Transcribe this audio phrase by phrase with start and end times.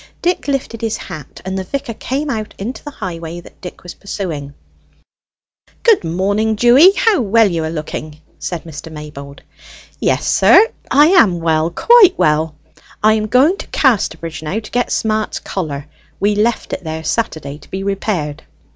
[0.23, 3.93] Dick lifted his hat, and the vicar came out into the highway that Dick was
[3.93, 4.55] pursuing.
[5.83, 6.93] "Good morning, Dewy.
[6.93, 8.91] How well you are looking!" said Mr.
[8.91, 9.41] Maybold.
[9.99, 12.55] "Yes, sir, I am well quite well!
[13.03, 15.85] I am going to Casterbridge now, to get Smart's collar;
[16.19, 18.41] we left it there Saturday to be repaired."